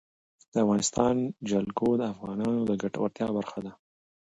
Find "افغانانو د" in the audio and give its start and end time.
2.13-2.71